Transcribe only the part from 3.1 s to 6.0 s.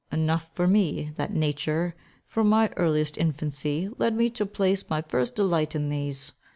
infancy, led me to place my first delight in